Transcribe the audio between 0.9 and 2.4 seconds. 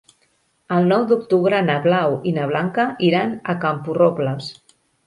nou d'octubre na Blau i